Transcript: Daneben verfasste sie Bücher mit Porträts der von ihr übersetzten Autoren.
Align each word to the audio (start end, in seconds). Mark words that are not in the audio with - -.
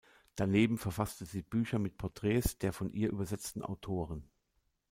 Daneben 0.35 0.79
verfasste 0.79 1.25
sie 1.25 1.43
Bücher 1.43 1.77
mit 1.77 1.99
Porträts 1.99 2.57
der 2.57 2.73
von 2.73 2.91
ihr 2.91 3.11
übersetzten 3.11 3.61
Autoren. 3.61 4.27